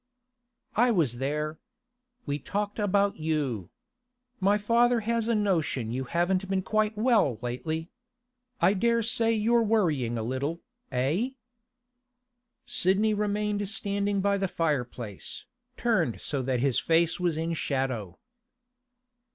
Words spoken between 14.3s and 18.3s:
the fireplace, turned so that his face was in shadow.